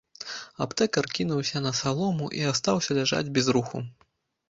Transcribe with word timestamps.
Аптэкар 0.65 1.09
кінуўся 1.19 1.63
на 1.67 1.75
салому 1.81 2.33
і 2.41 2.45
астаўся 2.55 2.91
ляжаць 3.03 3.25
без 3.41 3.55
руху. 3.61 3.89